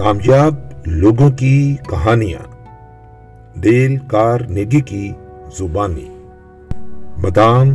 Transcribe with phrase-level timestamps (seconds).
[0.00, 0.54] کامیاب
[0.86, 2.66] لوگوں کی کہانیاں
[3.56, 5.12] ڈیل کار نیگی کی
[5.58, 6.08] زبانی۔
[7.16, 7.68] مدام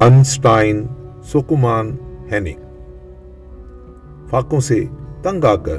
[0.00, 0.86] انسٹائن
[1.24, 1.96] سوکومان
[2.32, 2.58] ہینک۔
[4.30, 4.84] فاقوں سے
[5.22, 5.78] تنگ آ کر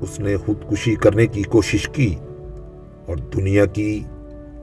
[0.00, 2.14] اس نے خودکشی کرنے کی کوشش کی
[3.06, 4.04] اور دنیا کی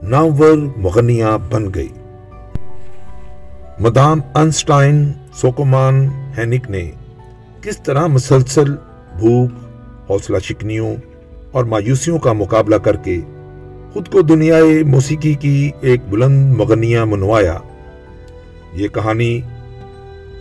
[0.02, 1.92] نامور مغنیاں بن گئی۔
[3.80, 6.90] مدام انسٹائن سوکومان ہینک نے
[7.60, 8.76] کس طرح مسلسل
[9.18, 9.61] بھوک
[10.10, 10.96] حوصلہ شکنیوں
[11.52, 13.20] اور مایوسیوں کا مقابلہ کر کے
[13.92, 14.56] خود کو دنیا
[14.86, 17.58] موسیقی کی ایک بلند مغنیہ منوایا۔
[18.72, 19.40] یہ کہانی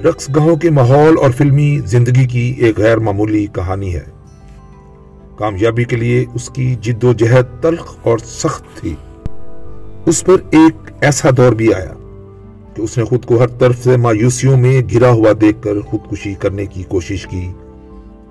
[0.04, 4.04] رقص گاہوں کے ماحول اور فلمی زندگی کی ایک غیر معمولی کہانی ہے۔
[5.38, 8.96] کامیابی کے لیے اس کی جد و جہد تلخ اور سخت تھی۔
[10.06, 11.94] اس پر ایک ایسا دور بھی آیا
[12.76, 16.34] کہ اس نے خود کو ہر طرف سے مایوسیوں میں گرا ہوا دیکھ کر خودکشی
[16.34, 17.52] کرنے کی کوشش کی۔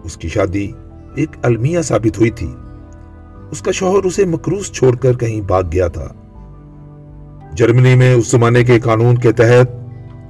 [0.05, 0.72] اس کی شادی
[1.14, 2.55] ایک المیہ ثابت ہوئی تھی۔
[3.50, 6.08] اس کا شوہر اسے مکروس چھوڑ کر کہیں بھاگ گیا تھا۔
[7.55, 9.70] جرمنی میں اس زمانے کے قانون کے تحت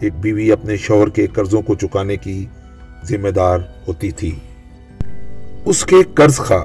[0.00, 2.46] ایک بیوی اپنے شوہر کے قرضوں کو چکانے کی
[3.04, 3.58] ذمہ دار
[3.88, 4.34] ہوتی تھی۔
[5.64, 6.64] اس کے قرض خواہ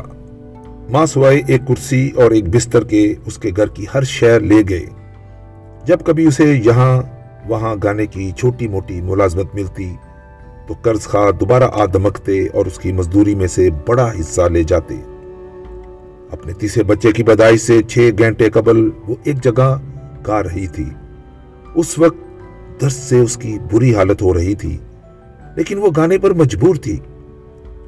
[0.91, 4.61] ماں سوائے ایک کرسی اور ایک بستر کے اس کے گھر کی ہر شہر لے
[4.69, 4.86] گئے۔
[5.86, 7.02] جب کبھی اسے یہاں
[7.45, 9.95] وہاں گانے کی چھوٹی موٹی ملازمت ملتی
[10.67, 14.63] تو قرض خواہ دوبارہ آ دمکتے اور اس کی مزدوری میں سے بڑا حصہ لے
[14.63, 14.95] جاتے۔
[16.31, 19.77] اپنے تیسرے بچے کی بدائی سے چھ گھنٹے قبل وہ ایک جگہ
[20.27, 20.86] گا رہی تھی۔
[21.75, 24.77] اس وقت درد سے اس کی بری حالت ہو رہی تھی،
[25.55, 26.97] لیکن وہ گانے پر مجبور تھی،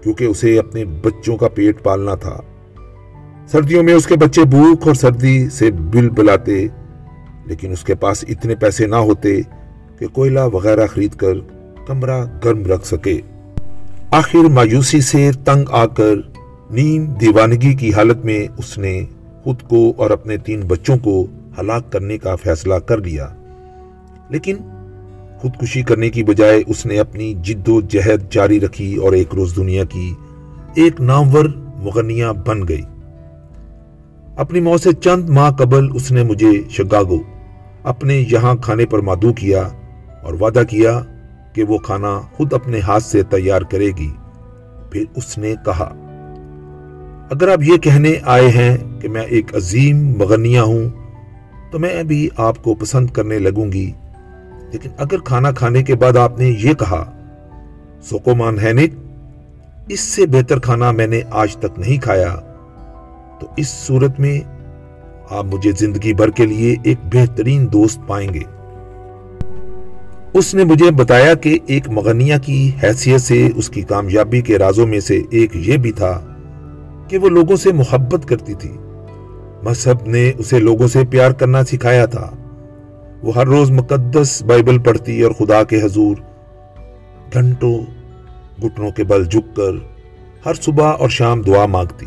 [0.03, 2.39] کیونکہ اسے اپنے بچوں کا پیٹ پالنا تھا۔
[3.48, 6.67] سردیوں میں اس کے بچے بھوک اور سردی سے بل بلاتے،
[7.45, 9.42] لیکن اس کے پاس اتنے پیسے نہ ہوتے
[10.00, 11.33] کہ کوئلہ وغیرہ خرید کر
[11.88, 13.21] کمرہ گرم رکھ سکے۔
[14.11, 16.15] آخر مایوسی سے تنگ آ کر
[16.70, 19.05] نیم دیوانگی کی حالت میں اس نے
[19.43, 21.27] خود کو اور اپنے تین بچوں کو
[21.59, 23.27] ہلاک کرنے کا فیصلہ کر لیا۔
[24.30, 24.55] لیکن
[25.42, 29.55] خودکشی کرنے کی بجائے اس نے اپنی جد و جہد جاری رکھی اور ایک روز
[29.55, 30.14] دنیا کی
[30.76, 31.45] ایک نامور
[31.76, 32.81] مغنیہ بن گئی۔
[34.37, 37.21] اپنی موت سے چند ماہ قبل اس نے مجھے شگاگو،
[37.83, 39.67] اپنے یہاں کھانے پر مادو کیا
[40.23, 41.02] اور وعدہ کیا
[41.58, 44.14] کہ وہ کھانا خود اپنے ہاتھ سے تیار کرے گی۔
[44.92, 45.94] پھر اس نے کہا،
[47.32, 50.90] اگر آپ یہ کہنے آئے ہیں کہ میں ایک عظیم مغنیہ ہوں،
[51.72, 53.92] تو میں بھی آپ کو پسند کرنے لگوں گی۔
[54.72, 57.12] لیکن اگر کھانا کھانے کے بعد آپ نے یہ کہا
[58.02, 58.94] سوکومان ہینک
[59.88, 62.36] اس سے بہتر کھانا میں نے آج تک نہیں کھایا۔
[63.39, 64.39] تو اس صورت میں
[65.30, 68.57] آپ مجھے زندگی بھر کے لیے ایک بہترین دوست پائیں گے۔
[70.33, 74.88] اس نے مجھے بتایا کہ ایک مغنیہ کی حیثیت سے اس کی کامیابی کے رازوں
[74.88, 76.36] میں سے ایک یہ بھی تھا
[77.08, 78.71] کہ وہ لوگوں سے محبت کرتی تھی۔
[79.64, 82.32] مذہب نے اسے لوگوں سے پیار کرنا سکھایا تھا۔
[83.23, 86.15] وہ ہر روز مقدس بائبل پڑھتی اور خدا کے حضور
[87.33, 87.80] گھنٹوں،
[88.61, 89.71] گھٹنوں کے بل جھک کر
[90.45, 92.05] ہر صبح اور شام دعا مانگتی۔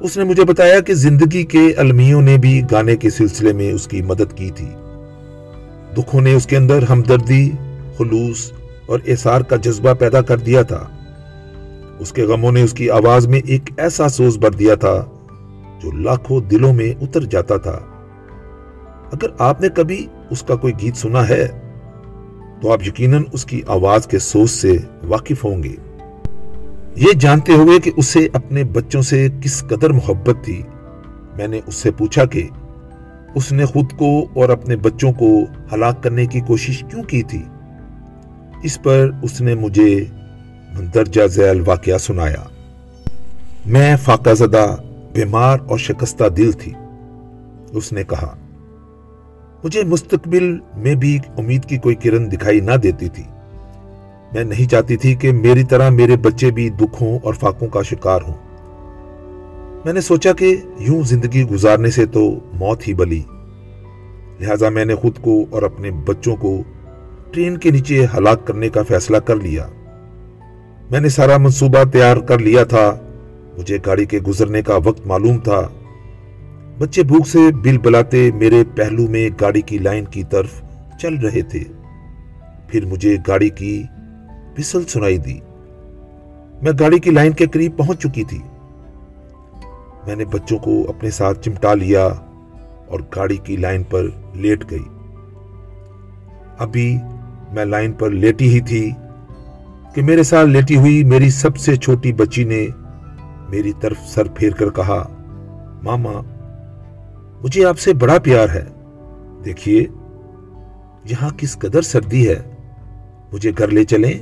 [0.00, 3.86] اس نے مجھے بتایا کہ زندگی کے المیوں نے بھی گانے کے سلسلے میں اس
[3.86, 4.68] کی مدد کی تھی۔
[5.96, 7.50] دکھوں نے اس کے اندر ہمدردی،
[7.98, 8.52] خلوص
[8.86, 10.88] اور احسار کا جذبہ پیدا کر دیا تھا۔
[11.98, 15.04] اس کے غموں نے اس کی آواز میں ایک ایسا سوز بھر دیا تھا
[15.82, 17.78] جو لاکھوں دلوں میں اتر جاتا تھا۔
[19.12, 21.48] اگر آپ نے کبھی اس کا کوئی گیت سنا ہے،
[22.62, 25.76] تو آپ یقیناً اس کی آواز کے سوز سے واقف ہوں گے۔
[26.96, 30.62] یہ جانتے ہوئے کہ اسے اپنے بچوں سے کس قدر محبت تھی،
[31.36, 32.48] میں نے اس سے پوچھا کہ
[33.34, 35.40] اس نے خود کو اور اپنے بچوں کو
[35.72, 37.42] ہلاک کرنے کی کوشش کیوں کی تھی؟
[38.62, 40.04] اس پر اس نے مجھے
[40.74, 42.48] مندرجہ ذیل واقعہ سنایا۔
[43.66, 44.76] میں فاقہ زدہ،
[45.14, 46.72] بیمار اور شکستہ دل تھی۔
[47.72, 48.36] اس نے کہا،
[49.64, 53.24] مجھے مستقبل میں بھی امید کی کوئی کرن دکھائی نہ دیتی تھی۔
[54.32, 58.20] میں نہیں چاہتی تھی کہ میری طرح میرے بچے بھی دکھوں اور فاقوں کا شکار
[58.28, 58.34] ہوں۔
[59.84, 63.22] میں نے سوچا کہ یوں زندگی گزارنے سے تو موت ہی بلی۔
[64.40, 66.62] لہذا میں نے خود کو اور اپنے بچوں کو
[67.30, 69.66] ٹرین کے نیچے ہلاک کرنے کا فیصلہ کر لیا۔
[70.90, 72.96] میں نے سارا منصوبہ تیار کر لیا تھا۔
[73.58, 75.68] مجھے گاڑی کے گزرنے کا وقت معلوم تھا۔
[76.78, 80.62] بچے بھوک سے بل بلاتے میرے پہلو میں گاڑی کی لائن کی طرف
[81.00, 81.64] چل رہے تھے۔
[82.68, 83.82] پھر مجھے گاڑی کی
[84.58, 85.38] بسل سنائی دی۔
[86.62, 88.38] میں گاڑی کی لائن کے قریب پہنچ چکی تھی۔
[90.06, 92.06] میں نے بچوں کو اپنے ساتھ چمٹا لیا
[92.88, 94.02] اور گاڑی کی لائن پر
[94.34, 94.84] لیٹ گئی۔
[96.58, 96.98] ابھی
[97.52, 98.90] میں لائن پر لیٹی ہی تھی
[99.94, 102.66] کہ میرے ساتھ لیٹی ہوئی میری سب سے چھوٹی بچی نے
[103.48, 105.08] میری طرف سر پھیر کر کہا،
[105.82, 106.12] ماما،
[107.42, 108.64] مجھے آپ سے بڑا پیار ہے۔
[109.44, 109.86] دیکھیے،
[111.04, 112.54] یہاں کس قدر سردی ہے۔
[113.32, 114.12] مجھے گھر لے چلیں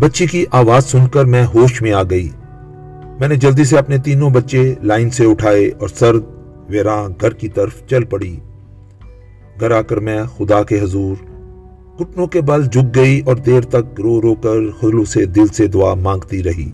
[0.00, 2.28] بچی کی آواز سن کر میں ہوش میں آ گئی۔
[3.22, 6.22] میں نے جلدی سے اپنے تینوں بچے لائن سے اٹھائے اور سرد
[6.68, 8.34] ویراں گھر کی طرف چل پڑی۔
[9.60, 11.16] گھر آ کر میں خدا کے حضور
[11.98, 15.66] گھٹنوں کے بل جھک گئی اور دیر تک رو رو کر خلو سے دل سے
[15.66, 16.70] دعا مانگتی رہی۔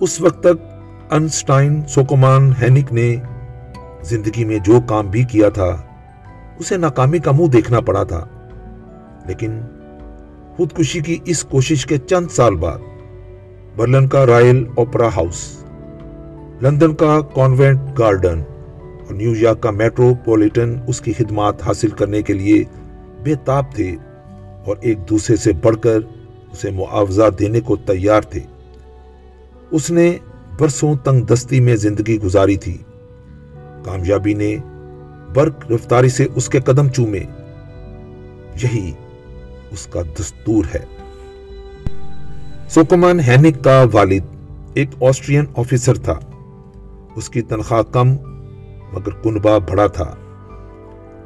[0.00, 0.62] اس وقت تک
[1.10, 3.14] انسٹائن سوکومان ہینک نے
[4.02, 5.70] زندگی میں جو کام بھی کیا تھا،
[6.58, 8.24] اسے ناکامی کا منہ دیکھنا پڑا تھا،
[9.26, 9.60] لیکن
[10.56, 12.78] خودکشی کی اس کوشش کے چند سال بعد
[13.80, 15.64] برلن کا رائل اوپرا ہاؤس
[16.62, 18.42] لندن کا کانوینٹ گارڈن
[18.82, 22.64] اور نیو یارک کا میٹروپولیٹن اس کی خدمات حاصل کرنے کے لیے
[23.22, 23.96] بے تاب تھے
[24.66, 25.96] اور ایک دوسرے سے بڑھ کر
[26.52, 28.40] اسے معاوضہ دینے کو تیار تھے۔
[29.70, 30.18] اس نے
[30.58, 32.78] برسوں تنگ دستی میں زندگی گزاری تھی۔
[33.84, 34.56] کامیابی نے
[35.34, 37.20] برق رفتاری سے اس کے قدم چومے۔
[38.62, 38.92] یہی
[39.70, 40.99] اس کا دستور ہے۔
[42.74, 44.36] سوکمان ہینک کا والد
[44.74, 46.18] ایک آسٹرین آفیسر تھا۔
[47.16, 48.10] اس کی تنخواہ کم،
[48.92, 50.14] مگر کنبا بڑا تھا۔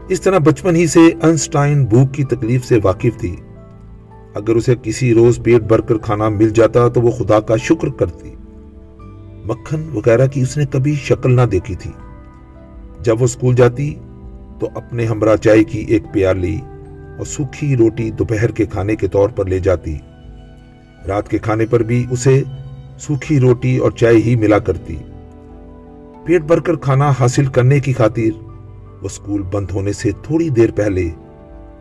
[0.08, 3.36] اس طرح بچپن ہی سے انسٹائن بھوک کی تکلیف سے واقف تھی۔
[4.34, 7.88] اگر اسے کسی روز پیٹ بھر کر کھانا مل جاتا تو وہ خدا کا شکر
[7.88, 8.34] کرتی۔
[9.44, 11.90] مکھن وغیرہ کی اس نے کبھی شکل نہ دیکھی تھی۔
[13.00, 13.94] جب وہ اسکول جاتی
[14.60, 16.58] تو اپنے ہمراہ چائے کی ایک پیالی
[17.18, 19.96] اور سوکھی روٹی دوپہر کے کھانے کے طور پر لے جاتی۔
[21.08, 22.42] رات کے کھانے پر بھی اسے
[22.98, 24.96] سوکھی روٹی اور چائے ہی ملا کرتی۔
[26.24, 28.42] پیٹ بھر کر کھانا حاصل کرنے کی خاطر
[29.02, 31.08] وہ اسکول بند ہونے سے تھوڑی دیر پہلے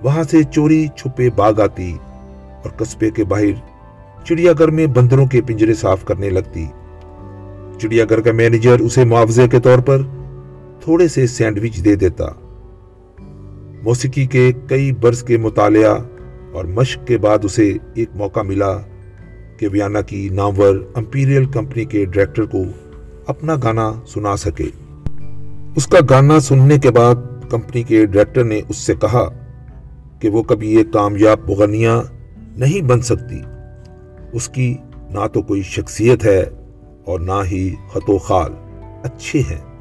[0.04, 1.98] وہاں سے چوری چھپے باغ آتی
[2.64, 6.66] اور قصبے کے باہر چڑیا گھر میں بندروں کے پنجرے صاف کرنے لگتی۔
[7.78, 10.02] چڑیا گھر کا مینیجر اسے معاوضے کے طور پر
[10.80, 12.26] تھوڑے سے سینڈوچ دے دیتا۔
[13.84, 15.98] موسیقی کے کئی برس کے مطالعہ
[16.54, 18.78] اور مشق کے بعد اسے ایک موقع ملا
[19.58, 22.64] کہ ویانا کی نامور امپیریل کمپنی کے ڈائریکٹر کو
[23.28, 24.68] اپنا گانا سنا سکے۔
[25.76, 27.16] اس کا گانا سننے کے بعد
[27.50, 29.30] کمپنی کے ڈائریکٹر نے اس سے کہا
[30.20, 31.90] کہ وہ کبھی ایک کامیاب مغنیہ
[32.58, 33.40] نہیں بن سکتی۔
[34.34, 34.78] اس کی
[35.10, 36.46] نہ تو کوئی شخصیت ہے
[37.06, 38.52] اور نہ ہی خط و خال۔
[39.04, 39.74] اچھے ہیں۔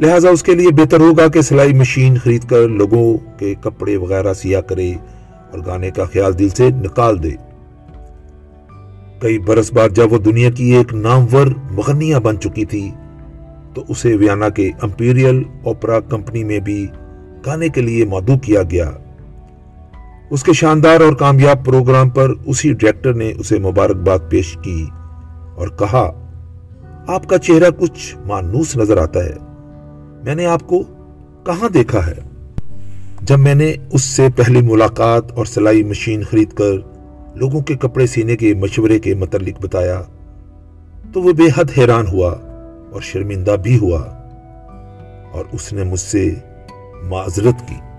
[0.00, 4.34] لہٰذا اس کے لیے بہتر ہوگا کہ سلائی مشین خرید کر لوگوں کے کپڑے وغیرہ
[4.34, 4.92] سیا کرے
[5.52, 7.53] اور گانے کا خیال دل سے نکال دے۔
[9.24, 12.90] کئی برس بعد جب وہ دنیا کی ایک نامور مغنیہ بن چکی تھی،
[13.74, 16.86] تو اسے ویانا کے امپیریل اوپرا کمپنی میں بھی
[17.46, 18.90] گانے کے لیے مدعو کیا گیا۔
[20.30, 24.86] اس کے شاندار اور کامیاب پروگرام پر اسی ڈائریکٹر نے اسے مبارکباد پیش کی
[25.54, 26.30] اور کہا،
[27.06, 29.34] آپ کا چہرہ کچھ مانوس نظر آتا ہے۔
[30.24, 30.82] میں نے آپ کو
[31.46, 32.18] کہاں دیکھا ہے؟
[33.20, 36.93] جب میں نے اس سے پہلی ملاقات اور سلائی مشین خرید کر
[37.34, 40.02] لوگوں کے کپڑے سینے کے مشورے کے متعلق بتایا
[41.12, 42.32] تو وہ بے حد حیران ہوا
[42.92, 44.02] اور شرمندہ بھی ہوا
[45.32, 46.34] اور اس نے مجھ سے
[47.02, 47.93] معذرت کی۔